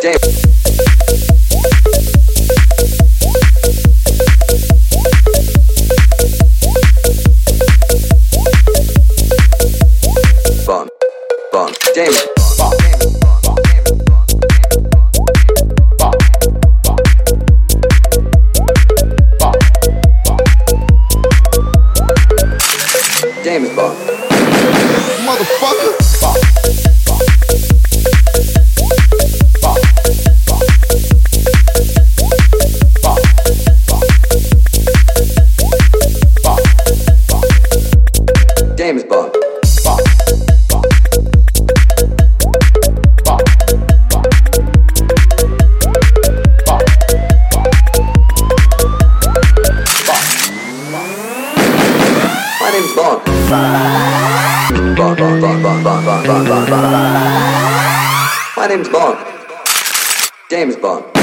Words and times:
Damn. 0.00 0.47
Bond. 60.80 61.17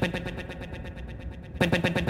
when 0.00 0.10
when 0.12 0.24
when 0.24 0.34
when 0.36 0.46
when 0.46 0.58
when 1.58 1.70
when 1.70 1.82
when 1.82 1.94
when 1.94 2.05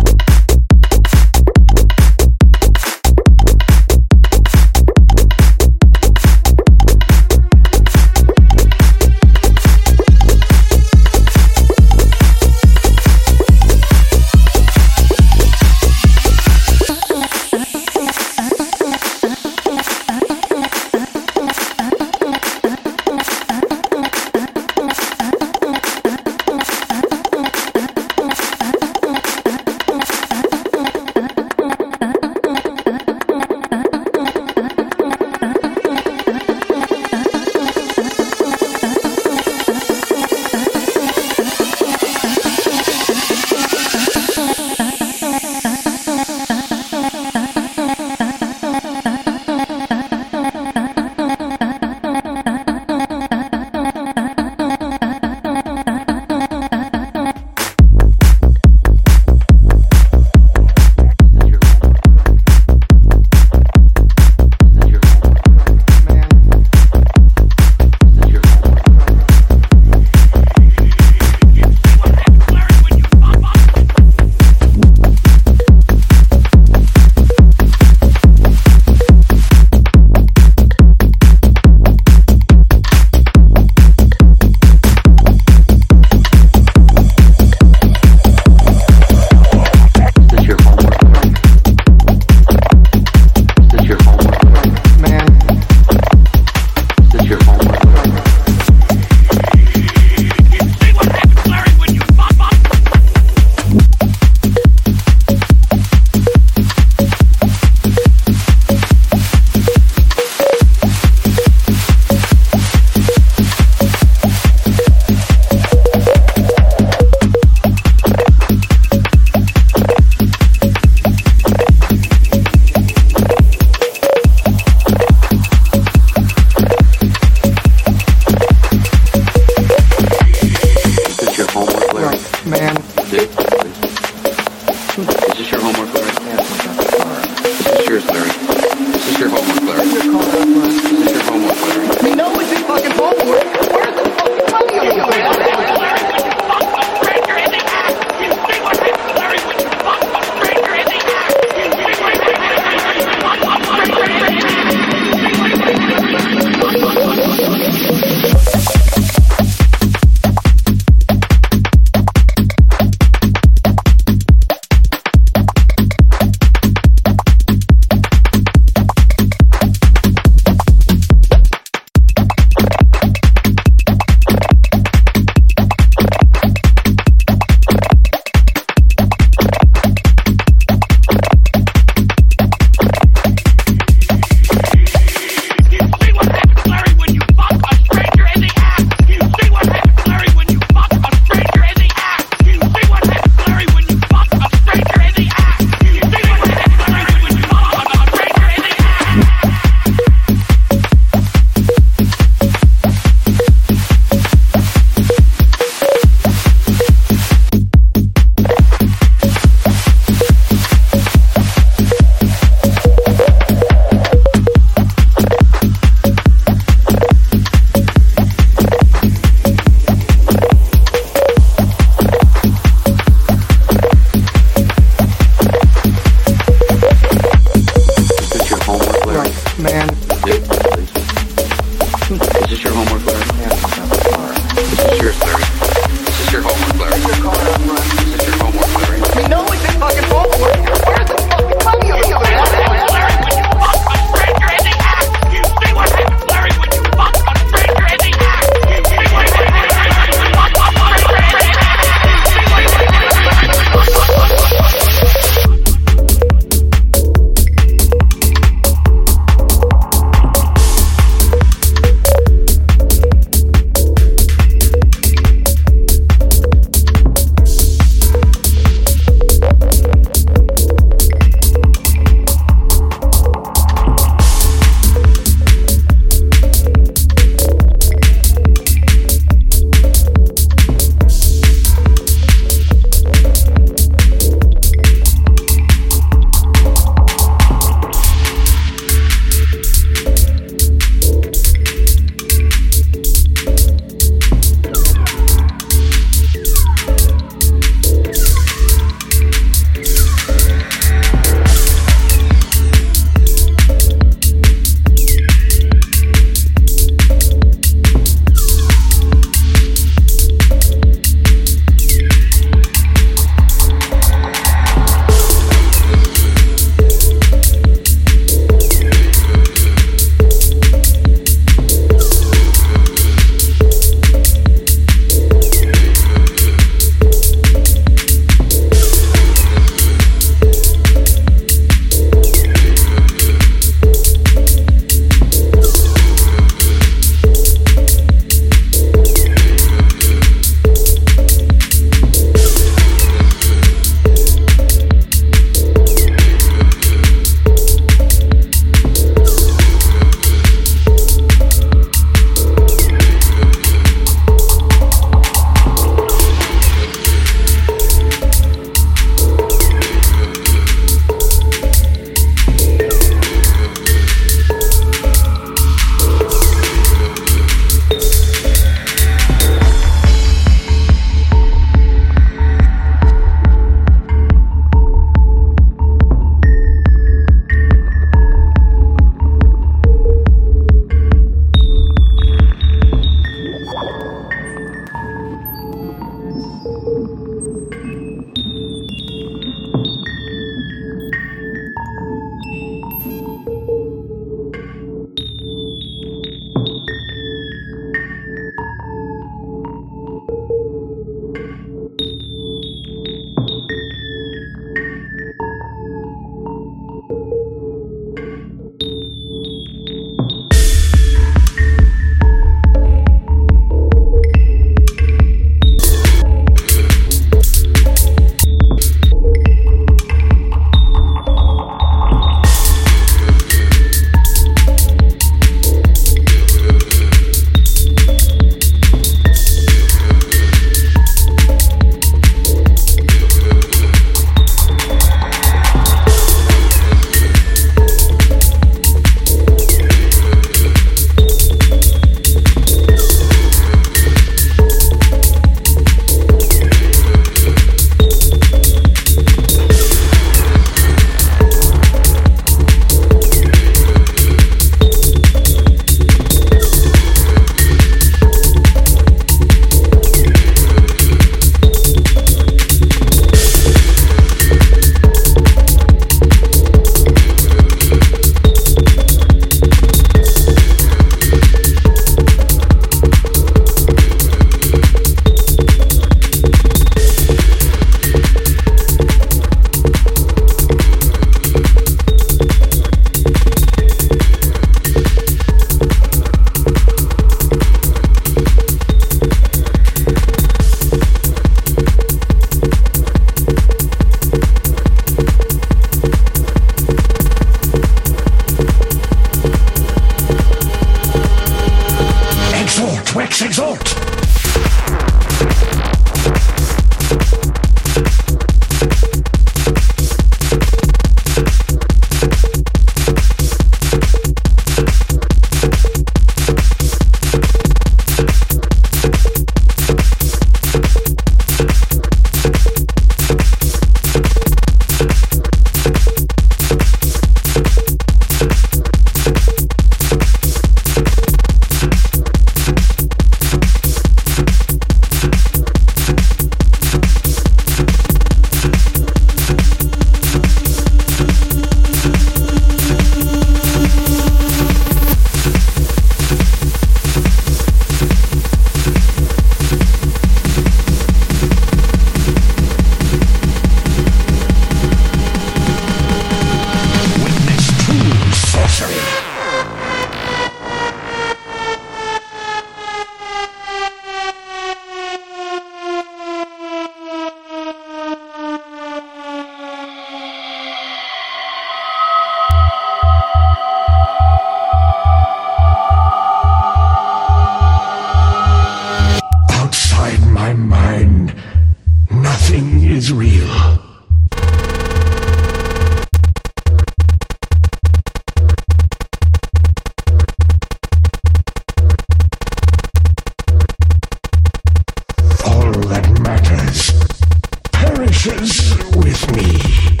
with 598.41 599.35
me. 599.35 600.00